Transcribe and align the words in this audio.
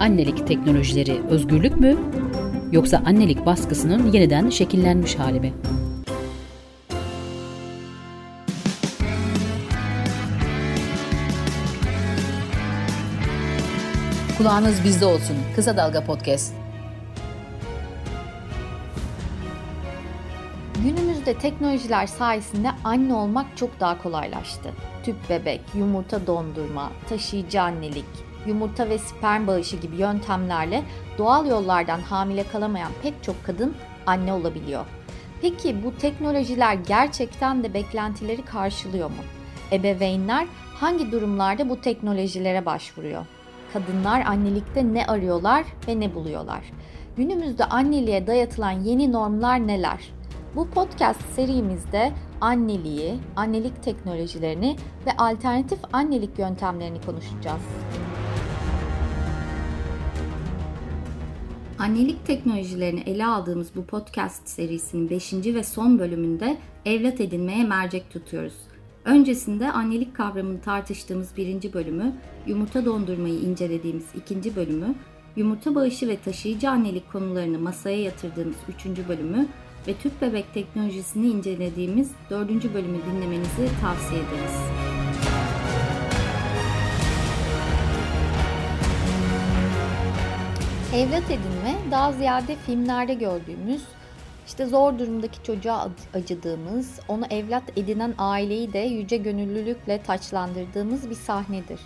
Annelik 0.00 0.46
teknolojileri 0.46 1.22
özgürlük 1.30 1.80
mü 1.80 1.96
yoksa 2.72 3.02
annelik 3.06 3.46
baskısının 3.46 4.12
yeniden 4.12 4.50
şekillenmiş 4.50 5.14
hali 5.14 5.40
mi? 5.40 5.52
Kulağınız 14.38 14.84
bizde 14.84 15.06
olsun. 15.06 15.36
Kısa 15.56 15.76
Dalga 15.76 16.04
Podcast. 16.04 16.54
Günümüzde 20.84 21.34
teknolojiler 21.38 22.06
sayesinde 22.06 22.70
anne 22.84 23.14
olmak 23.14 23.56
çok 23.56 23.80
daha 23.80 24.02
kolaylaştı. 24.02 24.70
Tüp 25.04 25.16
bebek, 25.30 25.60
yumurta 25.74 26.26
dondurma, 26.26 26.90
taşıyıcı 27.08 27.62
annelik, 27.62 28.27
yumurta 28.46 28.88
ve 28.88 28.98
sperm 28.98 29.46
bağışı 29.46 29.76
gibi 29.76 29.96
yöntemlerle 29.96 30.82
doğal 31.18 31.46
yollardan 31.46 32.00
hamile 32.00 32.42
kalamayan 32.42 32.92
pek 33.02 33.22
çok 33.22 33.44
kadın 33.44 33.74
anne 34.06 34.32
olabiliyor. 34.32 34.84
Peki 35.42 35.84
bu 35.84 35.96
teknolojiler 35.96 36.74
gerçekten 36.74 37.64
de 37.64 37.74
beklentileri 37.74 38.42
karşılıyor 38.42 39.10
mu? 39.10 39.22
Ebeveynler 39.72 40.46
hangi 40.74 41.12
durumlarda 41.12 41.68
bu 41.68 41.80
teknolojilere 41.80 42.66
başvuruyor? 42.66 43.26
Kadınlar 43.72 44.20
annelikte 44.26 44.94
ne 44.94 45.06
arıyorlar 45.06 45.64
ve 45.88 46.00
ne 46.00 46.14
buluyorlar? 46.14 46.64
Günümüzde 47.16 47.64
anneliğe 47.64 48.26
dayatılan 48.26 48.70
yeni 48.70 49.12
normlar 49.12 49.66
neler? 49.66 50.12
Bu 50.56 50.70
podcast 50.70 51.20
serimizde 51.34 52.12
anneliği, 52.40 53.14
annelik 53.36 53.82
teknolojilerini 53.82 54.76
ve 55.06 55.16
alternatif 55.18 55.78
annelik 55.92 56.38
yöntemlerini 56.38 57.00
konuşacağız. 57.00 57.62
Annelik 61.78 62.26
teknolojilerini 62.26 63.00
ele 63.00 63.26
aldığımız 63.26 63.76
bu 63.76 63.84
podcast 63.84 64.48
serisinin 64.48 65.10
5. 65.10 65.32
ve 65.32 65.62
son 65.62 65.98
bölümünde 65.98 66.56
evlat 66.84 67.20
edinmeye 67.20 67.64
mercek 67.64 68.10
tutuyoruz. 68.10 68.54
Öncesinde 69.04 69.72
annelik 69.72 70.16
kavramını 70.16 70.60
tartıştığımız 70.60 71.36
birinci 71.36 71.72
bölümü, 71.72 72.12
yumurta 72.46 72.84
dondurmayı 72.84 73.34
incelediğimiz 73.34 74.06
ikinci 74.16 74.56
bölümü, 74.56 74.94
yumurta 75.36 75.74
bağışı 75.74 76.08
ve 76.08 76.16
taşıyıcı 76.16 76.70
annelik 76.70 77.12
konularını 77.12 77.58
masaya 77.58 78.02
yatırdığımız 78.02 78.56
üçüncü 78.68 79.08
bölümü 79.08 79.46
ve 79.88 79.94
tüp 79.94 80.22
bebek 80.22 80.54
teknolojisini 80.54 81.26
incelediğimiz 81.26 82.10
dördüncü 82.30 82.74
bölümü 82.74 82.98
dinlemenizi 83.10 83.68
tavsiye 83.80 84.20
ederiz. 84.20 84.87
Evlat 90.94 91.30
edinme 91.30 91.90
daha 91.90 92.12
ziyade 92.12 92.56
filmlerde 92.56 93.14
gördüğümüz 93.14 93.82
işte 94.46 94.66
zor 94.66 94.98
durumdaki 94.98 95.42
çocuğa 95.42 95.88
acıdığımız, 96.14 97.00
onu 97.08 97.26
evlat 97.30 97.62
edinen 97.76 98.14
aileyi 98.18 98.72
de 98.72 98.78
yüce 98.78 99.16
gönüllülükle 99.16 100.02
taçlandırdığımız 100.02 101.10
bir 101.10 101.14
sahnedir. 101.14 101.80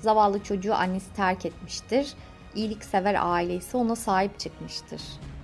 Zavallı 0.00 0.42
çocuğu 0.42 0.74
annesi 0.74 1.12
terk 1.12 1.46
etmiştir. 1.46 2.14
İyiliksever 2.54 3.16
ailesi 3.20 3.76
ona 3.76 3.96
sahip 3.96 4.38
çıkmıştır. 4.38 5.02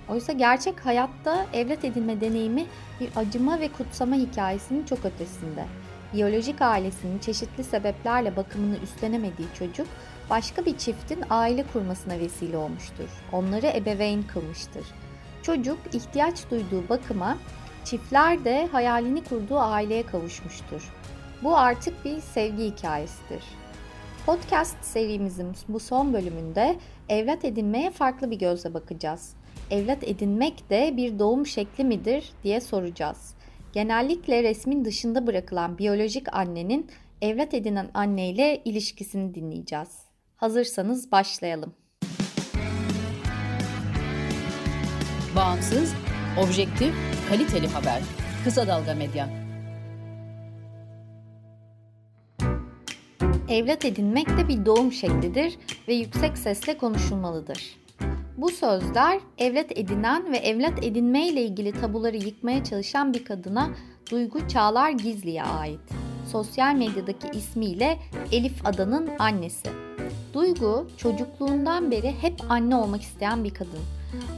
Oysa 0.09 0.33
gerçek 0.33 0.85
hayatta 0.85 1.45
evlat 1.53 1.85
edinme 1.85 2.21
deneyimi 2.21 2.65
bir 2.99 3.09
acıma 3.15 3.59
ve 3.59 3.67
kutsama 3.67 4.15
hikayesinin 4.15 4.85
çok 4.85 5.05
ötesinde. 5.05 5.65
Biyolojik 6.13 6.61
ailesinin 6.61 7.19
çeşitli 7.19 7.63
sebeplerle 7.63 8.35
bakımını 8.35 8.77
üstlenemediği 8.77 9.47
çocuk 9.59 9.87
başka 10.29 10.65
bir 10.65 10.77
çiftin 10.77 11.23
aile 11.29 11.63
kurmasına 11.73 12.19
vesile 12.19 12.57
olmuştur. 12.57 13.09
Onları 13.31 13.67
ebeveyn 13.67 14.23
kılmıştır. 14.23 14.85
Çocuk 15.43 15.77
ihtiyaç 15.93 16.51
duyduğu 16.51 16.89
bakıma, 16.89 17.37
çiftler 17.83 18.45
de 18.45 18.67
hayalini 18.71 19.23
kurduğu 19.23 19.59
aileye 19.59 20.05
kavuşmuştur. 20.05 20.93
Bu 21.43 21.57
artık 21.57 22.05
bir 22.05 22.19
sevgi 22.19 22.63
hikayesidir. 22.63 23.43
Podcast 24.25 24.85
serimizin 24.85 25.51
bu 25.67 25.79
son 25.79 26.13
bölümünde 26.13 26.75
evlat 27.09 27.45
edinmeye 27.45 27.91
farklı 27.91 28.31
bir 28.31 28.39
gözle 28.39 28.73
bakacağız. 28.73 29.33
Evlat 29.71 30.03
edinmek 30.03 30.69
de 30.69 30.93
bir 30.97 31.19
doğum 31.19 31.45
şekli 31.45 31.83
midir 31.83 32.31
diye 32.43 32.61
soracağız. 32.61 33.35
Genellikle 33.73 34.43
resmin 34.43 34.85
dışında 34.85 35.27
bırakılan 35.27 35.77
biyolojik 35.77 36.35
annenin 36.35 36.87
evlat 37.21 37.53
edinen 37.53 37.89
anneyle 37.93 38.61
ilişkisini 38.65 39.35
dinleyeceğiz. 39.35 40.04
Hazırsanız 40.45 41.11
başlayalım. 41.11 41.73
Bağımsız, 45.35 45.93
objektif, 46.43 46.93
kaliteli 47.29 47.67
haber. 47.67 48.01
Kısa 48.43 48.67
Dalga 48.67 48.93
Medya. 48.93 49.29
Evlat 53.49 53.85
edinmek 53.85 54.29
de 54.37 54.47
bir 54.47 54.65
doğum 54.65 54.91
şeklidir 54.91 55.57
ve 55.87 55.93
yüksek 55.93 56.37
sesle 56.37 56.77
konuşulmalıdır. 56.77 57.75
Bu 58.37 58.49
sözler 58.49 59.19
evlat 59.37 59.71
edinen 59.71 60.31
ve 60.31 60.37
evlat 60.37 60.83
edinme 60.83 61.27
ile 61.27 61.41
ilgili 61.41 61.71
tabuları 61.71 62.17
yıkmaya 62.17 62.63
çalışan 62.63 63.13
bir 63.13 63.25
kadına 63.25 63.69
Duygu 64.11 64.47
Çağlar 64.47 64.89
Gizli'ye 64.89 65.43
ait. 65.43 65.79
Sosyal 66.31 66.75
medyadaki 66.75 67.37
ismiyle 67.37 67.99
Elif 68.31 68.65
Adan'ın 68.65 69.09
annesi. 69.19 69.84
Duygu 70.35 70.87
çocukluğundan 70.97 71.91
beri 71.91 72.15
hep 72.21 72.33
anne 72.49 72.75
olmak 72.75 73.01
isteyen 73.01 73.43
bir 73.43 73.53
kadın. 73.53 73.79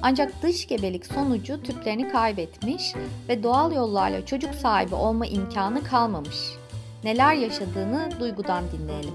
Ancak 0.01 0.43
dış 0.43 0.67
gebelik 0.67 1.05
sonucu 1.05 1.63
tüplerini 1.63 2.09
kaybetmiş 2.09 2.93
ve 3.29 3.43
doğal 3.43 3.75
yollarla 3.75 4.25
çocuk 4.25 4.55
sahibi 4.55 4.95
olma 4.95 5.25
imkanı 5.25 5.83
kalmamış. 5.83 6.37
Neler 7.03 7.33
yaşadığını 7.33 8.09
Duygu'dan 8.19 8.63
dinleyelim. 8.71 9.13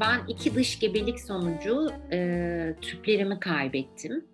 Ben 0.00 0.20
iki 0.28 0.54
dış 0.54 0.78
gebelik 0.78 1.20
sonucu 1.20 1.90
e, 2.12 2.74
tüplerimi 2.80 3.40
kaybettim 3.40 4.24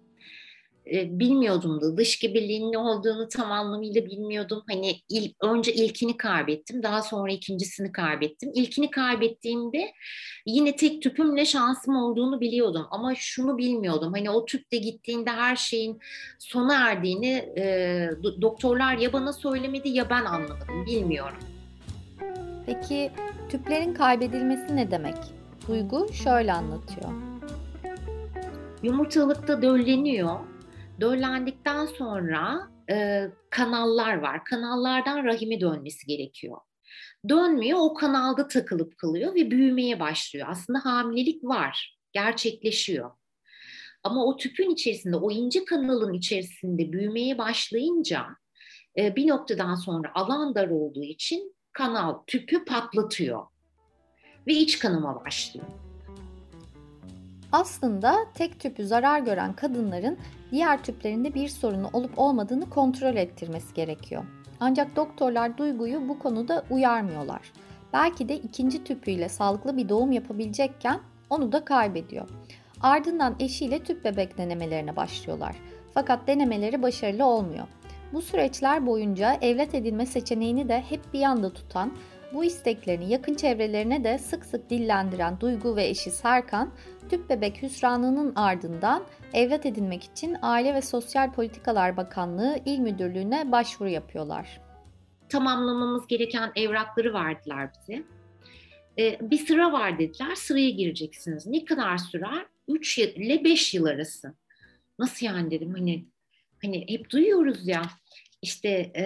e, 0.86 1.18
bilmiyordum 1.18 1.80
da 1.80 1.96
dış 1.96 2.18
gebeliğin 2.18 2.72
ne 2.72 2.78
olduğunu 2.78 3.28
tam 3.28 3.52
anlamıyla 3.52 4.06
bilmiyordum. 4.06 4.62
Hani 4.68 4.96
ilk, 5.08 5.44
önce 5.44 5.72
ilkini 5.74 6.16
kaybettim, 6.16 6.82
daha 6.82 7.02
sonra 7.02 7.32
ikincisini 7.32 7.92
kaybettim. 7.92 8.50
İlkini 8.54 8.90
kaybettiğimde 8.90 9.92
yine 10.46 10.76
tek 10.76 11.02
tüpümle 11.02 11.44
şansım 11.44 11.96
olduğunu 11.96 12.40
biliyordum 12.40 12.86
ama 12.90 13.14
şunu 13.14 13.58
bilmiyordum. 13.58 14.12
Hani 14.12 14.30
o 14.30 14.44
tüp 14.44 14.72
de 14.72 14.76
gittiğinde 14.76 15.30
her 15.30 15.56
şeyin 15.56 15.98
sona 16.38 16.90
erdiğini 16.90 17.52
e, 17.58 18.08
doktorlar 18.40 18.96
ya 18.96 19.12
bana 19.12 19.32
söylemedi 19.32 19.88
ya 19.88 20.10
ben 20.10 20.24
anlamadım, 20.24 20.86
bilmiyorum. 20.86 21.38
Peki 22.66 23.10
tüplerin 23.48 23.94
kaybedilmesi 23.94 24.76
ne 24.76 24.90
demek? 24.90 25.16
Duygu 25.68 26.12
şöyle 26.12 26.52
anlatıyor. 26.52 27.12
Yumurtalıkta 28.82 29.62
dölleniyor 29.62 30.51
Döllendikten 31.02 31.86
sonra 31.86 32.70
e, 32.90 33.26
kanallar 33.50 34.14
var. 34.14 34.44
Kanallardan 34.44 35.24
rahimi 35.24 35.60
dönmesi 35.60 36.06
gerekiyor. 36.06 36.58
Dönmüyor, 37.28 37.78
o 37.82 37.94
kanalda 37.94 38.48
takılıp 38.48 38.98
kalıyor 38.98 39.34
ve 39.34 39.50
büyümeye 39.50 40.00
başlıyor. 40.00 40.46
Aslında 40.50 40.84
hamilelik 40.84 41.44
var, 41.44 41.98
gerçekleşiyor. 42.12 43.10
Ama 44.04 44.24
o 44.24 44.36
tüpün 44.36 44.70
içerisinde, 44.70 45.16
o 45.16 45.30
ince 45.30 45.64
kanalın 45.64 46.12
içerisinde 46.12 46.92
büyümeye 46.92 47.38
başlayınca 47.38 48.26
e, 48.98 49.16
bir 49.16 49.28
noktadan 49.28 49.74
sonra 49.74 50.10
alan 50.14 50.54
dar 50.54 50.68
olduğu 50.68 51.02
için 51.02 51.56
kanal 51.72 52.18
tüpü 52.26 52.64
patlatıyor 52.64 53.46
ve 54.46 54.52
iç 54.52 54.78
kanama 54.78 55.24
başlıyor. 55.24 55.66
Aslında 57.52 58.16
tek 58.34 58.60
tüpü 58.60 58.84
zarar 58.84 59.20
gören 59.20 59.52
kadınların 59.52 60.18
diğer 60.52 60.82
tüplerinde 60.82 61.34
bir 61.34 61.48
sorunu 61.48 61.90
olup 61.92 62.18
olmadığını 62.18 62.70
kontrol 62.70 63.16
ettirmesi 63.16 63.74
gerekiyor. 63.74 64.24
Ancak 64.60 64.96
doktorlar 64.96 65.58
duyguyu 65.58 66.08
bu 66.08 66.18
konuda 66.18 66.64
uyarmıyorlar. 66.70 67.52
Belki 67.92 68.28
de 68.28 68.36
ikinci 68.36 68.84
tüpüyle 68.84 69.28
sağlıklı 69.28 69.76
bir 69.76 69.88
doğum 69.88 70.12
yapabilecekken 70.12 71.00
onu 71.30 71.52
da 71.52 71.64
kaybediyor. 71.64 72.28
Ardından 72.80 73.36
eşiyle 73.40 73.78
tüp 73.78 74.04
bebek 74.04 74.38
denemelerine 74.38 74.96
başlıyorlar. 74.96 75.56
Fakat 75.94 76.26
denemeleri 76.26 76.82
başarılı 76.82 77.26
olmuyor. 77.26 77.66
Bu 78.12 78.22
süreçler 78.22 78.86
boyunca 78.86 79.38
evlat 79.40 79.74
edinme 79.74 80.06
seçeneğini 80.06 80.68
de 80.68 80.80
hep 80.88 81.00
bir 81.12 81.18
yanda 81.18 81.52
tutan, 81.52 81.92
bu 82.34 82.44
isteklerini 82.44 83.12
yakın 83.12 83.34
çevrelerine 83.34 84.04
de 84.04 84.18
sık 84.18 84.44
sık 84.44 84.70
dillendiren 84.70 85.40
Duygu 85.40 85.76
ve 85.76 85.86
eşi 85.86 86.10
Serkan, 86.10 86.74
tüp 87.10 87.30
bebek 87.30 87.62
hüsranının 87.62 88.34
ardından 88.34 89.04
evlat 89.32 89.66
edinmek 89.66 90.04
için 90.04 90.36
Aile 90.42 90.74
ve 90.74 90.82
Sosyal 90.82 91.32
Politikalar 91.32 91.96
Bakanlığı 91.96 92.58
İl 92.66 92.78
Müdürlüğü'ne 92.78 93.52
başvuru 93.52 93.88
yapıyorlar. 93.88 94.60
Tamamlamamız 95.28 96.06
gereken 96.06 96.52
evrakları 96.56 97.14
verdiler 97.14 97.70
bize. 97.80 98.02
Ee, 98.98 99.18
bir 99.30 99.46
sıra 99.46 99.72
var 99.72 99.98
dediler, 99.98 100.34
sıraya 100.34 100.70
gireceksiniz. 100.70 101.46
Ne 101.46 101.64
kadar 101.64 101.98
sürer? 101.98 102.46
3 102.68 102.98
ile 102.98 103.44
5 103.44 103.74
yıl 103.74 103.84
arası. 103.84 104.34
Nasıl 104.98 105.26
yani 105.26 105.50
dedim 105.50 105.74
hani 105.74 106.06
hani 106.62 106.84
hep 106.88 107.10
duyuyoruz 107.10 107.68
ya 107.68 107.82
işte 108.42 108.68
e, 108.96 109.04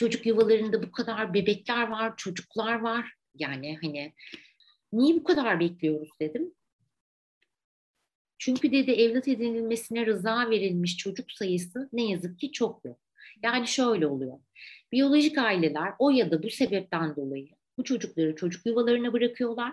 çocuk 0.00 0.26
yuvalarında 0.26 0.82
bu 0.82 0.92
kadar 0.92 1.34
bebekler 1.34 1.88
var, 1.88 2.16
çocuklar 2.16 2.80
var. 2.80 3.14
Yani 3.34 3.78
hani 3.82 4.12
niye 4.92 5.14
bu 5.14 5.24
kadar 5.24 5.60
bekliyoruz 5.60 6.08
dedim. 6.20 6.54
Çünkü 8.38 8.72
dedi 8.72 8.90
evlat 8.90 9.28
edinilmesine 9.28 10.06
rıza 10.06 10.50
verilmiş 10.50 10.96
çocuk 10.96 11.32
sayısı 11.32 11.88
ne 11.92 12.10
yazık 12.10 12.38
ki 12.38 12.52
çok 12.52 12.84
yok. 12.84 12.98
Yani 13.42 13.68
şöyle 13.68 14.06
oluyor. 14.06 14.38
Biyolojik 14.92 15.38
aileler 15.38 15.92
o 15.98 16.10
ya 16.10 16.30
da 16.30 16.42
bu 16.42 16.50
sebepten 16.50 17.16
dolayı 17.16 17.48
bu 17.78 17.84
çocukları 17.84 18.36
çocuk 18.36 18.66
yuvalarına 18.66 19.12
bırakıyorlar. 19.12 19.72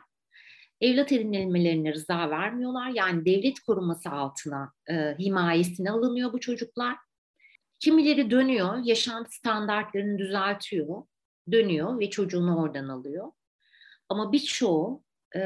Evlat 0.81 1.11
edinilmelerine 1.11 1.93
rıza 1.93 2.29
vermiyorlar. 2.29 2.89
Yani 2.89 3.25
devlet 3.25 3.59
koruması 3.59 4.09
altına 4.09 4.73
e, 4.89 5.15
himayesine 5.19 5.91
alınıyor 5.91 6.33
bu 6.33 6.39
çocuklar. 6.39 7.06
Kimileri 7.79 8.31
dönüyor, 8.31 8.77
yaşam 8.83 9.27
standartlarını 9.27 10.17
düzeltiyor, 10.17 11.03
dönüyor 11.51 11.99
ve 11.99 12.09
çocuğunu 12.09 12.61
oradan 12.61 12.87
alıyor. 12.87 13.31
Ama 14.09 14.31
birçoğu 14.31 15.03
e, 15.35 15.39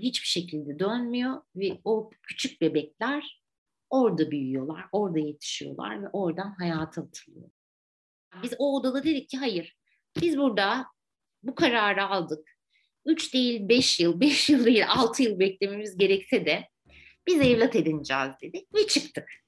hiçbir 0.00 0.26
şekilde 0.26 0.78
dönmüyor 0.78 1.42
ve 1.56 1.80
o 1.84 2.10
küçük 2.22 2.60
bebekler 2.60 3.42
orada 3.90 4.30
büyüyorlar, 4.30 4.84
orada 4.92 5.18
yetişiyorlar 5.18 6.02
ve 6.02 6.08
oradan 6.12 6.54
hayata 6.58 7.02
atılıyor. 7.02 7.50
Biz 8.42 8.54
o 8.58 8.76
odada 8.76 9.04
dedik 9.04 9.28
ki 9.28 9.38
hayır, 9.38 9.76
biz 10.20 10.38
burada 10.38 10.86
bu 11.42 11.54
kararı 11.54 12.04
aldık. 12.04 12.50
Üç 13.06 13.34
değil 13.34 13.68
beş 13.68 14.00
yıl, 14.00 14.20
beş 14.20 14.50
yıl 14.50 14.64
değil 14.64 14.84
altı 14.88 15.22
yıl 15.22 15.38
beklememiz 15.38 15.96
gerekse 15.96 16.46
de 16.46 16.68
biz 17.26 17.40
evlat 17.40 17.76
edineceğiz 17.76 18.30
dedik 18.42 18.74
ve 18.74 18.86
çıktık. 18.86 19.43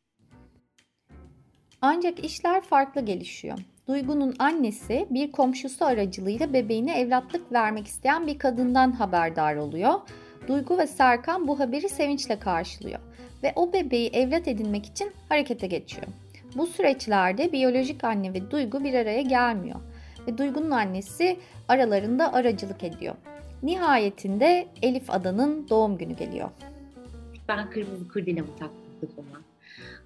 Ancak 1.88 2.24
işler 2.24 2.60
farklı 2.60 3.00
gelişiyor. 3.00 3.58
Duygu'nun 3.88 4.34
annesi 4.38 5.06
bir 5.10 5.32
komşusu 5.32 5.84
aracılığıyla 5.84 6.52
bebeğine 6.52 7.00
evlatlık 7.00 7.52
vermek 7.52 7.86
isteyen 7.86 8.26
bir 8.26 8.38
kadından 8.38 8.92
haberdar 8.92 9.56
oluyor. 9.56 9.94
Duygu 10.48 10.78
ve 10.78 10.86
Serkan 10.86 11.48
bu 11.48 11.60
haberi 11.60 11.88
sevinçle 11.88 12.38
karşılıyor 12.38 13.00
ve 13.42 13.52
o 13.56 13.72
bebeği 13.72 14.08
evlat 14.08 14.48
edinmek 14.48 14.86
için 14.86 15.12
harekete 15.28 15.66
geçiyor. 15.66 16.06
Bu 16.56 16.66
süreçlerde 16.66 17.52
biyolojik 17.52 18.04
anne 18.04 18.34
ve 18.34 18.50
Duygu 18.50 18.84
bir 18.84 18.94
araya 18.94 19.22
gelmiyor 19.22 19.80
ve 20.26 20.38
Duygu'nun 20.38 20.70
annesi 20.70 21.36
aralarında 21.68 22.32
aracılık 22.32 22.84
ediyor. 22.84 23.14
Nihayetinde 23.62 24.66
Elif 24.82 25.10
Adan'ın 25.10 25.68
doğum 25.68 25.98
günü 25.98 26.16
geliyor. 26.16 26.50
Ben 27.48 27.70
kırmızı 27.70 28.08
kurdelamı 28.08 28.56
taktım 28.58 28.80
kafama. 29.00 29.46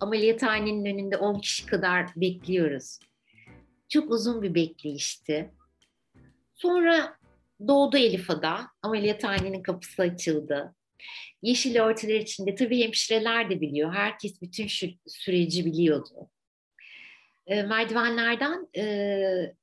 Ameliyathanenin 0.01 0.85
önünde 0.85 1.17
10 1.17 1.41
kişi 1.41 1.67
kadar 1.67 2.07
bekliyoruz. 2.17 2.99
Çok 3.89 4.11
uzun 4.11 4.43
bir 4.43 4.55
bekleyişti. 4.55 5.51
Sonra 6.55 7.17
doğdu 7.69 7.97
Elif 7.97 8.31
Ada. 8.31 8.61
Ameliyathanenin 8.83 9.63
kapısı 9.63 10.03
açıldı. 10.03 10.75
Yeşil 11.43 11.81
örtüler 11.81 12.21
içinde 12.21 12.55
tabii 12.55 12.85
hemşireler 12.85 13.51
de 13.51 13.61
biliyor. 13.61 13.93
Herkes 13.93 14.43
bütün 14.43 14.67
şu 14.67 14.87
süreci 15.07 15.65
biliyordu. 15.65 16.31
E, 17.47 17.63
merdivenlerden 17.63 18.69
e, 18.77 19.55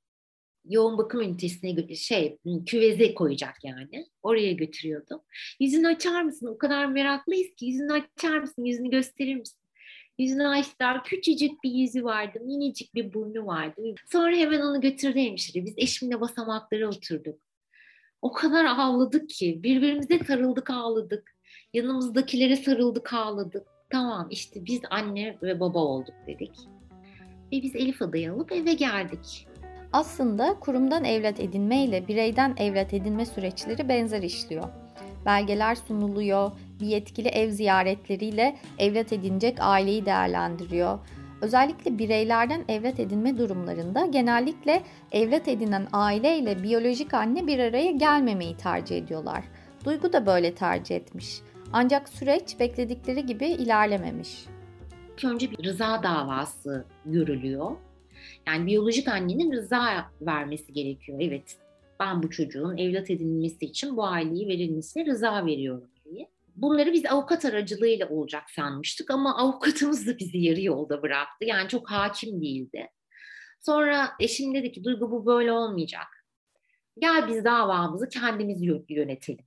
yoğun 0.65 0.97
bakım 0.97 1.21
ünitesine 1.21 1.95
şey 1.95 2.37
küveze 2.65 3.13
koyacak 3.13 3.55
yani. 3.63 4.07
Oraya 4.21 4.51
götürüyordu. 4.51 5.23
Yüzünü 5.59 5.87
açar 5.87 6.21
mısın? 6.21 6.47
O 6.47 6.57
kadar 6.57 6.85
meraklıyız 6.85 7.55
ki 7.55 7.65
yüzünü 7.65 7.93
açar 7.93 8.39
mısın? 8.39 8.65
Yüzünü 8.65 8.89
gösterir 8.89 9.35
misin? 9.35 9.66
Yüzünü 10.17 10.47
açtılar. 10.47 11.03
Küçücük 11.03 11.63
bir 11.63 11.71
yüzü 11.71 12.03
vardı. 12.03 12.39
Minicik 12.41 12.95
bir 12.95 13.13
burnu 13.13 13.45
vardı. 13.45 13.81
Sonra 14.11 14.35
hemen 14.35 14.61
onu 14.61 14.81
götürdü 14.81 15.19
hemşire. 15.19 15.65
Biz 15.65 15.73
eşimle 15.77 16.21
basamaklara 16.21 16.87
oturduk. 16.87 17.39
O 18.21 18.31
kadar 18.31 18.65
ağladık 18.65 19.29
ki. 19.29 19.59
Birbirimize 19.63 20.19
sarıldık 20.27 20.69
ağladık. 20.69 21.35
Yanımızdakilere 21.73 22.55
sarıldık 22.55 23.13
ağladık. 23.13 23.67
Tamam 23.89 24.27
işte 24.31 24.65
biz 24.65 24.81
anne 24.89 25.37
ve 25.41 25.59
baba 25.59 25.79
olduk 25.79 26.15
dedik. 26.27 26.55
Ve 27.51 27.61
biz 27.61 27.75
Elif 27.75 28.01
adayı 28.01 28.33
alıp 28.33 28.51
eve 28.51 28.73
geldik. 28.73 29.47
Aslında 29.93 30.59
kurumdan 30.59 31.03
evlat 31.03 31.39
edinme 31.39 31.83
ile 31.83 32.07
bireyden 32.07 32.55
evlat 32.57 32.93
edinme 32.93 33.25
süreçleri 33.25 33.89
benzer 33.89 34.21
işliyor. 34.21 34.69
Belgeler 35.25 35.75
sunuluyor, 35.75 36.51
bir 36.79 36.87
yetkili 36.87 37.27
ev 37.27 37.49
ziyaretleriyle 37.49 38.57
evlat 38.77 39.13
edinecek 39.13 39.57
aileyi 39.59 40.05
değerlendiriyor. 40.05 40.99
Özellikle 41.41 41.97
bireylerden 41.97 42.65
evlat 42.67 42.99
edinme 42.99 43.37
durumlarında 43.37 44.05
genellikle 44.05 44.83
evlat 45.11 45.47
edinen 45.47 45.87
aile 45.93 46.37
ile 46.37 46.63
biyolojik 46.63 47.13
anne 47.13 47.47
bir 47.47 47.59
araya 47.59 47.91
gelmemeyi 47.91 48.57
tercih 48.57 48.97
ediyorlar. 48.97 49.43
Duygu 49.85 50.13
da 50.13 50.25
böyle 50.25 50.55
tercih 50.55 50.95
etmiş. 50.95 51.41
Ancak 51.73 52.09
süreç 52.09 52.59
bekledikleri 52.59 53.25
gibi 53.25 53.45
ilerlememiş. 53.45 54.45
Önce 55.23 55.51
bir 55.51 55.63
rıza 55.63 56.03
davası 56.03 56.85
görülüyor. 57.05 57.71
Yani 58.47 58.65
biyolojik 58.65 59.07
annenin 59.07 59.51
rıza 59.51 60.11
vermesi 60.21 60.73
gerekiyor. 60.73 61.17
Evet 61.21 61.57
ben 61.99 62.23
bu 62.23 62.29
çocuğun 62.29 62.77
evlat 62.77 63.09
edinilmesi 63.09 63.65
için 63.65 63.97
bu 63.97 64.05
aileyi 64.05 64.47
verilmesine 64.47 65.05
rıza 65.05 65.45
veriyorum. 65.45 65.87
Bunları 66.57 66.93
biz 66.93 67.05
avukat 67.05 67.45
aracılığıyla 67.45 68.09
olacak 68.09 68.43
sanmıştık 68.49 69.11
ama 69.11 69.37
avukatımız 69.37 70.07
da 70.07 70.17
bizi 70.19 70.37
yarı 70.37 70.61
yolda 70.61 71.01
bıraktı. 71.01 71.45
Yani 71.45 71.69
çok 71.69 71.91
hakim 71.91 72.41
değildi. 72.41 72.89
Sonra 73.59 74.09
eşim 74.19 74.55
dedi 74.55 74.71
ki 74.71 74.83
Duygu 74.83 75.11
bu 75.11 75.25
böyle 75.25 75.51
olmayacak. 75.51 76.07
Gel 76.99 77.27
biz 77.27 77.43
davamızı 77.43 78.09
kendimiz 78.09 78.61
yönetelim. 78.89 79.45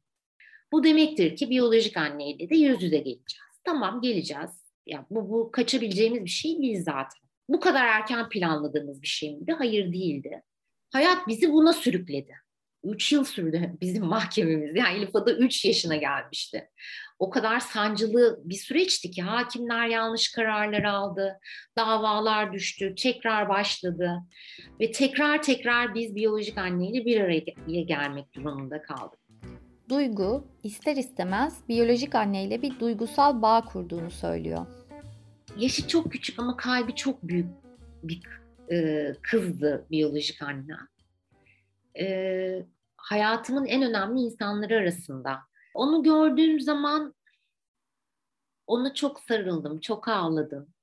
Bu 0.73 0.85
demektir 0.85 1.37
ki 1.37 1.51
biyolojik 1.51 1.97
anneyle 1.97 2.51
de 2.51 2.57
yüz 2.57 2.83
yüze 2.83 2.99
geleceğiz. 2.99 3.61
Tamam 3.65 4.01
geleceğiz. 4.01 4.51
Ya 4.87 5.07
bu, 5.11 5.31
bu 5.31 5.51
kaçabileceğimiz 5.51 6.25
bir 6.25 6.31
şey 6.31 6.59
değil 6.59 6.83
zaten. 6.83 7.21
Bu 7.49 7.61
kadar 7.61 7.87
erken 7.87 8.29
planladığımız 8.29 9.03
bir 9.03 9.07
şey 9.07 9.37
miydi? 9.37 9.53
Hayır 9.53 9.93
değildi. 9.93 10.43
Hayat 10.93 11.29
bizi 11.29 11.53
buna 11.53 11.73
sürükledi. 11.73 12.35
Üç 12.85 13.13
yıl 13.13 13.25
sürdü 13.25 13.77
bizim 13.81 14.05
mahkememiz. 14.05 14.77
Yani 14.77 14.99
Elif 14.99 15.17
Ada 15.17 15.33
üç 15.33 15.65
yaşına 15.65 15.97
gelmişti. 15.97 16.69
O 17.19 17.31
kadar 17.31 17.61
sancılı 17.61 18.41
bir 18.45 18.55
süreçti 18.55 19.11
ki 19.11 19.23
hakimler 19.23 19.87
yanlış 19.87 20.33
kararlar 20.33 20.83
aldı, 20.83 21.39
davalar 21.79 22.53
düştü, 22.53 22.95
tekrar 22.95 23.49
başladı 23.49 24.19
ve 24.81 24.93
tekrar 24.93 25.43
tekrar 25.43 25.95
biz 25.95 26.15
biyolojik 26.15 26.59
anneyle 26.59 27.05
bir 27.05 27.21
araya 27.21 27.83
gelmek 27.83 28.35
durumunda 28.35 28.83
kaldık. 28.83 29.21
Duygu 29.89 30.45
ister 30.63 30.97
istemez 30.97 31.59
biyolojik 31.69 32.15
anneyle 32.15 32.63
bir 32.63 32.81
duygusal 32.81 33.43
bağ 33.43 33.65
kurduğunu 33.65 34.11
söylüyor. 34.11 34.67
Yaşı 35.57 35.89
çok 35.89 36.13
küçük 36.13 36.39
ama 36.39 36.57
kalbi 36.57 36.95
çok 36.95 37.23
büyük 37.23 37.51
bir 38.03 38.21
kızdı 39.23 39.87
biyolojik 39.91 40.43
anne. 40.43 40.77
E, 42.01 42.07
hayatımın 43.11 43.67
en 43.67 43.83
önemli 43.83 44.21
insanları 44.21 44.77
arasında. 44.77 45.41
Onu 45.75 46.03
gördüğüm 46.03 46.61
zaman 46.61 47.15
ona 48.67 48.95
çok 48.95 49.21
sarıldım, 49.21 49.81
çok 49.81 50.09
ağladım. 50.09 50.75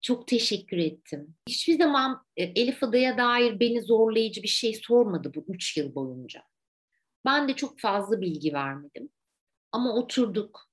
Çok 0.00 0.28
teşekkür 0.28 0.76
ettim. 0.76 1.34
Hiçbir 1.48 1.78
zaman 1.78 2.26
e, 2.36 2.42
Elif 2.42 2.82
Ada'ya 2.82 3.18
dair 3.18 3.60
beni 3.60 3.82
zorlayıcı 3.82 4.42
bir 4.42 4.48
şey 4.48 4.74
sormadı 4.74 5.32
bu 5.34 5.44
üç 5.48 5.76
yıl 5.76 5.94
boyunca. 5.94 6.42
Ben 7.24 7.48
de 7.48 7.56
çok 7.56 7.78
fazla 7.78 8.20
bilgi 8.20 8.52
vermedim. 8.52 9.08
Ama 9.72 9.94
oturduk, 9.94 10.70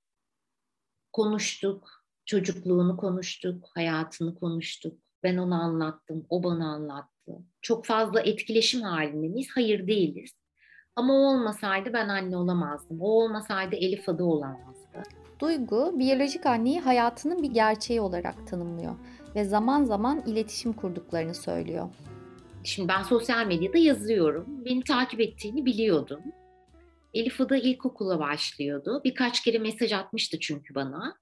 konuştuk, 1.13 2.05
çocukluğunu 2.25 2.97
konuştuk, 2.97 3.69
hayatını 3.75 4.35
konuştuk. 4.35 4.99
Ben 5.23 5.37
ona 5.37 5.61
anlattım, 5.61 6.25
o 6.29 6.43
bana 6.43 6.73
anlattı. 6.73 7.10
Çok 7.61 7.85
fazla 7.85 8.21
etkileşim 8.21 8.81
halinde 8.81 9.27
miyiz? 9.27 9.47
Hayır 9.55 9.87
değiliz. 9.87 10.31
Ama 10.95 11.13
o 11.13 11.17
olmasaydı 11.17 11.93
ben 11.93 12.09
anne 12.09 12.37
olamazdım. 12.37 13.01
O 13.01 13.07
olmasaydı 13.07 13.75
Elif 13.75 14.09
adı 14.09 14.23
olamazdı. 14.23 15.03
Duygu, 15.39 15.99
biyolojik 15.99 16.45
anneyi 16.45 16.79
hayatının 16.79 17.43
bir 17.43 17.51
gerçeği 17.51 18.01
olarak 18.01 18.47
tanımlıyor 18.47 18.95
ve 19.35 19.43
zaman 19.43 19.83
zaman 19.83 20.23
iletişim 20.25 20.73
kurduklarını 20.73 21.35
söylüyor. 21.35 21.89
Şimdi 22.63 22.87
ben 22.87 23.03
sosyal 23.03 23.47
medyada 23.47 23.77
yazıyorum. 23.77 24.45
Beni 24.65 24.83
takip 24.83 25.19
ettiğini 25.19 25.65
biliyordum. 25.65 26.21
Elif 27.13 27.41
Ada 27.41 27.57
ilkokula 27.57 28.19
başlıyordu. 28.19 29.01
Birkaç 29.03 29.43
kere 29.43 29.59
mesaj 29.59 29.91
atmıştı 29.91 30.39
çünkü 30.39 30.75
bana. 30.75 31.15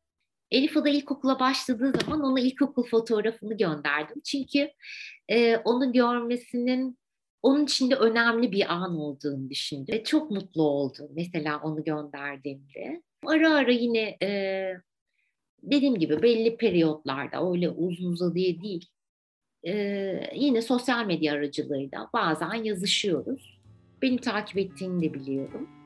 Elif 0.51 0.77
Ada 0.77 0.89
ilkokula 0.89 1.39
başladığı 1.39 1.91
zaman 2.01 2.21
ona 2.21 2.39
ilkokul 2.39 2.83
fotoğrafını 2.83 3.57
gönderdim. 3.57 4.21
Çünkü 4.25 4.71
e, 5.29 5.57
onu 5.57 5.93
görmesinin 5.93 6.99
onun 7.43 7.63
için 7.63 7.91
de 7.91 7.95
önemli 7.95 8.51
bir 8.51 8.73
an 8.73 8.97
olduğunu 8.97 9.49
düşündüm. 9.49 9.95
Ve 9.95 10.03
çok 10.03 10.31
mutlu 10.31 10.63
oldu 10.63 11.09
mesela 11.15 11.59
onu 11.63 11.83
gönderdiğimde. 11.83 13.01
Ara 13.25 13.53
ara 13.53 13.71
yine 13.71 14.17
e, 14.23 14.29
dediğim 15.63 15.95
gibi 15.95 16.21
belli 16.21 16.57
periyotlarda 16.57 17.51
öyle 17.51 17.69
uzun 17.69 18.11
uzadıya 18.11 18.61
değil 18.61 18.89
e, 19.67 19.73
yine 20.35 20.61
sosyal 20.61 21.05
medya 21.05 21.33
aracılığıyla 21.33 22.09
bazen 22.13 22.53
yazışıyoruz. 22.53 23.59
Beni 24.01 24.17
takip 24.17 24.57
ettiğini 24.57 25.03
de 25.03 25.13
biliyorum. 25.13 25.78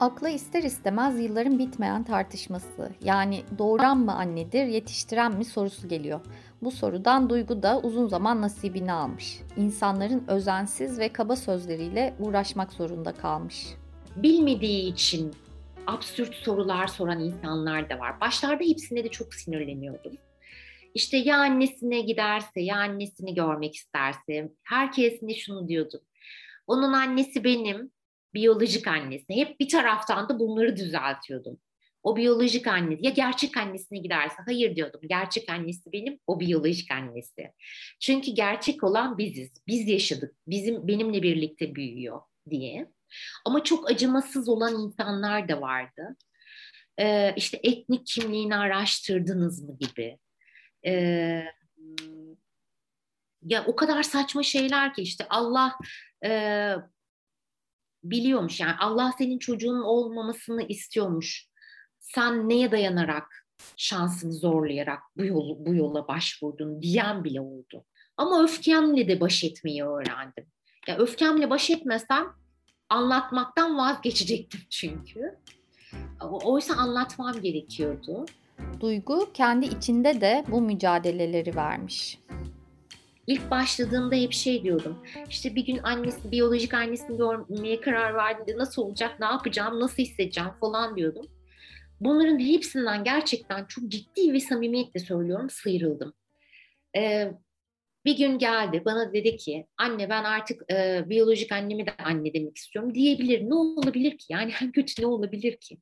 Akla 0.00 0.28
ister 0.28 0.62
istemez 0.62 1.20
yılların 1.20 1.58
bitmeyen 1.58 2.04
tartışması 2.04 2.90
yani 3.04 3.42
doğuran 3.58 3.98
mı 3.98 4.14
annedir 4.14 4.66
yetiştiren 4.66 5.36
mi 5.36 5.44
sorusu 5.44 5.88
geliyor. 5.88 6.20
Bu 6.62 6.70
sorudan 6.70 7.30
Duygu 7.30 7.62
da 7.62 7.80
uzun 7.80 8.08
zaman 8.08 8.42
nasibini 8.42 8.92
almış. 8.92 9.38
İnsanların 9.56 10.24
özensiz 10.28 10.98
ve 10.98 11.08
kaba 11.08 11.36
sözleriyle 11.36 12.14
uğraşmak 12.18 12.72
zorunda 12.72 13.12
kalmış. 13.12 13.66
Bilmediği 14.16 14.92
için 14.92 15.34
absürt 15.86 16.34
sorular 16.34 16.86
soran 16.86 17.20
insanlar 17.20 17.90
da 17.90 17.98
var. 17.98 18.20
Başlarda 18.20 18.64
hepsine 18.64 19.04
de 19.04 19.08
çok 19.08 19.34
sinirleniyordum. 19.34 20.12
İşte 20.94 21.16
ya 21.16 21.36
annesine 21.36 22.00
giderse, 22.00 22.60
ya 22.60 22.76
annesini 22.76 23.34
görmek 23.34 23.74
isterse, 23.74 24.52
herkes 24.62 25.22
ne 25.22 25.34
şunu 25.34 25.68
diyordu. 25.68 26.02
Onun 26.66 26.92
annesi 26.92 27.44
benim, 27.44 27.90
biyolojik 28.34 28.88
annesi. 28.88 29.26
Hep 29.28 29.60
bir 29.60 29.68
taraftan 29.68 30.28
da 30.28 30.38
bunları 30.38 30.76
düzeltiyordum. 30.76 31.60
O 32.02 32.16
biyolojik 32.16 32.66
annesi. 32.66 33.06
Ya 33.06 33.10
gerçek 33.10 33.56
annesine 33.56 33.98
giderse 33.98 34.36
hayır 34.46 34.76
diyordum. 34.76 35.00
Gerçek 35.08 35.50
annesi 35.50 35.92
benim, 35.92 36.18
o 36.26 36.40
biyolojik 36.40 36.90
annesi. 36.90 37.52
Çünkü 38.00 38.30
gerçek 38.30 38.84
olan 38.84 39.18
biziz. 39.18 39.50
Biz 39.66 39.88
yaşadık. 39.88 40.34
Bizim 40.46 40.88
benimle 40.88 41.22
birlikte 41.22 41.74
büyüyor 41.74 42.20
diye. 42.50 42.90
Ama 43.44 43.64
çok 43.64 43.90
acımasız 43.90 44.48
olan 44.48 44.74
insanlar 44.74 45.48
da 45.48 45.60
vardı. 45.60 46.16
Ee, 46.98 47.34
işte 47.36 47.60
etnik 47.62 48.06
kimliğini 48.06 48.56
araştırdınız 48.56 49.62
mı 49.62 49.78
gibi. 49.78 50.18
Ee, 50.86 51.44
ya 53.42 53.64
o 53.66 53.76
kadar 53.76 54.02
saçma 54.02 54.42
şeyler 54.42 54.94
ki 54.94 55.02
işte 55.02 55.26
Allah 55.30 55.78
e, 56.24 56.30
biliyormuş 58.04 58.60
yani 58.60 58.74
Allah 58.80 59.12
senin 59.18 59.38
çocuğunun 59.38 59.82
olmamasını 59.82 60.62
istiyormuş. 60.62 61.46
Sen 61.98 62.48
neye 62.48 62.70
dayanarak 62.70 63.46
şansını 63.76 64.32
zorlayarak 64.32 65.02
bu 65.16 65.24
yolu 65.24 65.66
bu 65.66 65.74
yola 65.74 66.08
başvurdun 66.08 66.82
diyen 66.82 67.24
bile 67.24 67.40
oldu. 67.40 67.84
Ama 68.16 68.42
öfkemle 68.42 69.08
de 69.08 69.20
baş 69.20 69.44
etmeyi 69.44 69.84
öğrendim. 69.84 70.46
Ya 70.88 70.98
öfkemle 70.98 71.50
baş 71.50 71.70
etmesem 71.70 72.26
anlatmaktan 72.88 73.78
vazgeçecektim 73.78 74.60
çünkü. 74.70 75.38
Oysa 76.20 76.74
anlatmam 76.74 77.40
gerekiyordu. 77.40 78.24
Duygu 78.80 79.30
kendi 79.34 79.66
içinde 79.66 80.20
de 80.20 80.44
bu 80.48 80.60
mücadeleleri 80.60 81.56
vermiş. 81.56 82.18
İlk 83.30 83.50
başladığımda 83.50 84.14
hep 84.14 84.32
şey 84.32 84.62
diyordum. 84.62 84.98
İşte 85.28 85.54
bir 85.54 85.66
gün 85.66 85.80
annesi, 85.82 86.30
biyolojik 86.30 86.74
annesini 86.74 87.16
görmeye 87.16 87.80
karar 87.80 88.14
verdiğinde 88.14 88.58
nasıl 88.58 88.82
olacak, 88.82 89.20
ne 89.20 89.26
yapacağım, 89.26 89.80
nasıl 89.80 90.02
hissedeceğim 90.02 90.50
falan 90.60 90.96
diyordum. 90.96 91.26
Bunların 92.00 92.38
hepsinden 92.38 93.04
gerçekten 93.04 93.64
çok 93.64 93.88
ciddi 93.88 94.32
ve 94.32 94.40
samimiyetle 94.40 95.00
söylüyorum 95.00 95.50
sıyrıldım. 95.50 96.14
Ee, 96.96 97.32
bir 98.04 98.16
gün 98.16 98.38
geldi 98.38 98.82
bana 98.84 99.12
dedi 99.12 99.36
ki 99.36 99.66
anne 99.76 100.10
ben 100.10 100.24
artık 100.24 100.72
e, 100.72 101.04
biyolojik 101.08 101.52
annemi 101.52 101.86
de 101.86 101.90
anne 102.04 102.34
demek 102.34 102.56
istiyorum 102.56 102.94
diyebilir. 102.94 103.50
Ne 103.50 103.54
olabilir 103.54 104.18
ki? 104.18 104.26
Yani 104.28 104.52
en 104.62 104.72
kötü 104.72 105.02
ne 105.02 105.06
olabilir 105.06 105.56
ki? 105.56 105.78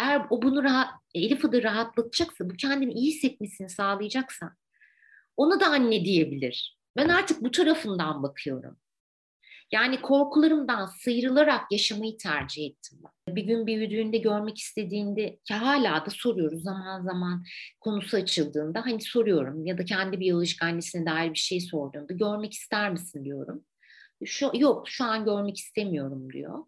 Eğer 0.00 0.22
o 0.30 0.42
bunu 0.42 0.62
rahat, 0.62 0.88
Elif 1.14 1.44
Adı 1.44 1.62
rahatlatacaksa, 1.62 2.50
bu 2.50 2.54
kendini 2.54 2.92
iyi 2.92 3.12
hissetmesini 3.12 3.68
sağlayacaksa 3.68 4.52
ona 5.36 5.60
da 5.60 5.66
anne 5.66 6.04
diyebilir. 6.04 6.75
Ben 6.96 7.08
artık 7.08 7.42
bu 7.42 7.50
tarafından 7.50 8.22
bakıyorum. 8.22 8.76
Yani 9.72 10.00
korkularımdan 10.00 10.86
sıyrılarak 10.86 11.72
yaşamayı 11.72 12.16
tercih 12.16 12.66
ettim. 12.66 12.98
Bir 13.28 13.42
gün 13.42 13.66
büyüdüğünde 13.66 14.18
görmek 14.18 14.58
istediğinde 14.58 15.38
ki 15.44 15.54
hala 15.54 16.06
da 16.06 16.10
soruyoruz 16.10 16.62
zaman 16.62 17.02
zaman 17.02 17.44
konusu 17.80 18.16
açıldığında 18.16 18.86
hani 18.86 19.00
soruyorum 19.00 19.66
ya 19.66 19.78
da 19.78 19.84
kendi 19.84 20.20
biyolojik 20.20 20.62
annesine 20.62 21.06
dair 21.06 21.30
bir 21.30 21.38
şey 21.38 21.60
sorduğunda 21.60 22.12
görmek 22.12 22.52
ister 22.52 22.92
misin 22.92 23.24
diyorum. 23.24 23.64
Şu, 24.24 24.50
yok 24.54 24.88
şu 24.88 25.04
an 25.04 25.24
görmek 25.24 25.56
istemiyorum 25.56 26.32
diyor. 26.32 26.64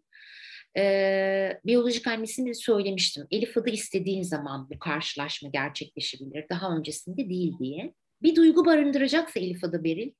Ee, 0.77 1.59
biyolojik 1.65 2.07
annesini 2.07 2.49
de 2.49 2.53
söylemiştim. 2.53 3.27
Elif 3.31 3.57
adı 3.57 3.69
istediğin 3.69 4.23
zaman 4.23 4.69
bu 4.69 4.79
karşılaşma 4.79 5.49
gerçekleşebilir. 5.49 6.45
Daha 6.49 6.77
öncesinde 6.77 7.29
değil 7.29 7.53
diye. 7.59 7.93
Bir 8.21 8.35
duygu 8.35 8.65
barındıracaksa 8.65 9.39
Elif 9.39 9.63
adı 9.63 9.83
Beril, 9.83 10.11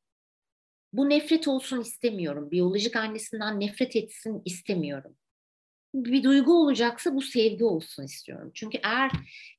bu 0.93 1.09
nefret 1.09 1.47
olsun 1.47 1.81
istemiyorum. 1.81 2.51
Biyolojik 2.51 2.95
annesinden 2.95 3.59
nefret 3.59 3.95
etsin 3.95 4.41
istemiyorum. 4.45 5.15
Bir 5.93 6.23
duygu 6.23 6.53
olacaksa 6.53 7.15
bu 7.15 7.21
sevgi 7.21 7.63
olsun 7.63 8.03
istiyorum. 8.03 8.51
Çünkü 8.53 8.77
eğer 8.83 9.11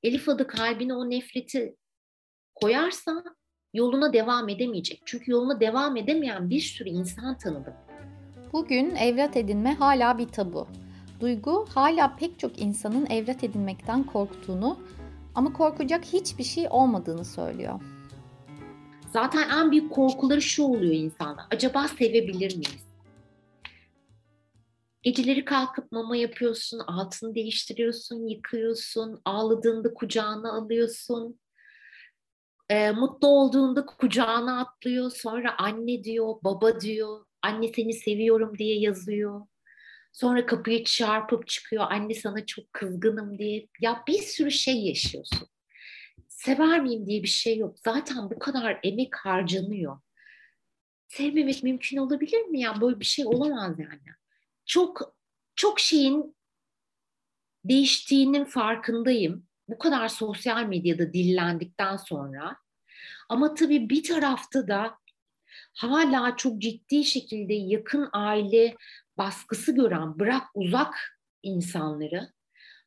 Elif 0.02 0.28
adı 0.28 0.46
kalbine 0.46 0.94
o 0.94 1.10
nefreti 1.10 1.76
koyarsa 2.54 3.24
yoluna 3.74 4.12
devam 4.12 4.48
edemeyecek. 4.48 5.02
Çünkü 5.06 5.30
yoluna 5.30 5.60
devam 5.60 5.96
edemeyen 5.96 6.50
bir 6.50 6.60
sürü 6.60 6.88
insan 6.88 7.38
tanıdım. 7.38 7.74
Bugün 8.52 8.90
evlat 8.90 9.36
edinme 9.36 9.74
hala 9.74 10.18
bir 10.18 10.28
tabu. 10.28 10.68
Duygu 11.20 11.66
hala 11.74 12.16
pek 12.16 12.38
çok 12.38 12.60
insanın 12.60 13.06
evlat 13.06 13.44
edinmekten 13.44 14.04
korktuğunu 14.04 14.78
ama 15.34 15.52
korkacak 15.52 16.04
hiçbir 16.04 16.44
şey 16.44 16.68
olmadığını 16.70 17.24
söylüyor. 17.24 17.80
Zaten 19.12 19.48
en 19.48 19.70
büyük 19.70 19.92
korkuları 19.92 20.42
şu 20.42 20.62
oluyor 20.62 20.94
insanlar. 20.94 21.44
Acaba 21.50 21.88
sevebilir 21.88 22.56
miyiz? 22.56 22.86
Geceleri 25.02 25.44
kalkıp 25.44 25.92
mama 25.92 26.16
yapıyorsun, 26.16 26.78
altını 26.78 27.34
değiştiriyorsun, 27.34 28.26
yıkıyorsun, 28.26 29.20
ağladığında 29.24 29.94
kucağına 29.94 30.52
alıyorsun. 30.52 31.40
E, 32.68 32.90
mutlu 32.90 33.28
olduğunda 33.28 33.86
kucağına 33.86 34.60
atlıyor, 34.60 35.10
sonra 35.10 35.58
anne 35.58 36.04
diyor, 36.04 36.34
baba 36.44 36.80
diyor, 36.80 37.24
anne 37.42 37.72
seni 37.72 37.92
seviyorum 37.94 38.58
diye 38.58 38.80
yazıyor. 38.80 39.46
Sonra 40.12 40.46
kapıyı 40.46 40.84
çarpıp 40.84 41.46
çıkıyor, 41.48 41.86
anne 41.90 42.14
sana 42.14 42.46
çok 42.46 42.72
kızgınım 42.72 43.38
diye. 43.38 43.66
Ya 43.80 44.02
bir 44.08 44.22
sürü 44.22 44.50
şey 44.50 44.86
yaşıyorsun 44.86 45.48
sever 46.40 46.80
miyim 46.80 47.06
diye 47.06 47.22
bir 47.22 47.28
şey 47.28 47.58
yok. 47.58 47.78
Zaten 47.78 48.30
bu 48.30 48.38
kadar 48.38 48.80
emek 48.82 49.16
harcanıyor. 49.16 50.00
Sevmemek 51.08 51.62
mümkün 51.62 51.96
olabilir 51.96 52.40
mi 52.40 52.60
ya? 52.60 52.80
Böyle 52.80 53.00
bir 53.00 53.04
şey 53.04 53.26
olamaz 53.26 53.78
yani. 53.78 54.00
Çok 54.66 55.16
çok 55.56 55.80
şeyin 55.80 56.36
değiştiğinin 57.64 58.44
farkındayım. 58.44 59.46
Bu 59.68 59.78
kadar 59.78 60.08
sosyal 60.08 60.64
medyada 60.64 61.12
dillendikten 61.12 61.96
sonra. 61.96 62.56
Ama 63.28 63.54
tabii 63.54 63.90
bir 63.90 64.02
tarafta 64.02 64.68
da 64.68 64.98
hala 65.74 66.36
çok 66.36 66.58
ciddi 66.58 67.04
şekilde 67.04 67.54
yakın 67.54 68.08
aile 68.12 68.76
baskısı 69.18 69.74
gören, 69.74 70.18
bırak 70.18 70.44
uzak 70.54 71.20
insanları 71.42 72.32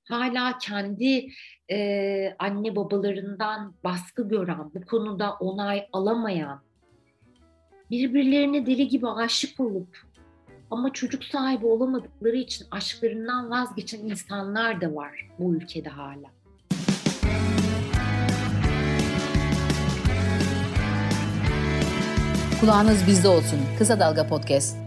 hala 0.10 0.57
kendi 0.57 1.29
e, 1.72 2.36
anne 2.39 2.75
babalarından 2.75 3.74
baskı 3.83 4.29
gören, 4.29 4.72
bu 4.74 4.86
konuda 4.86 5.33
onay 5.33 5.88
alamayan, 5.93 6.62
birbirlerine 7.91 8.65
deli 8.65 8.88
gibi 8.88 9.07
aşık 9.07 9.60
olup 9.60 9.98
ama 10.72 10.93
çocuk 10.93 11.24
sahibi 11.24 11.65
olamadıkları 11.65 12.36
için 12.36 12.67
aşklarından 12.72 13.50
vazgeçen 13.50 14.00
insanlar 14.00 14.81
da 14.81 14.95
var 14.95 15.29
bu 15.39 15.55
ülkede 15.55 15.89
hala. 15.89 16.27
Kulağınız 22.62 23.07
bizde 23.07 23.27
olsun. 23.27 23.60
Kısa 23.77 24.00
Dalga 24.00 24.27
Podcast. 24.27 24.83